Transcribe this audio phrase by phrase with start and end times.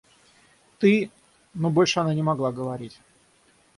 [0.79, 1.11] Ты...—
[1.53, 2.99] но больше она не могла говорить.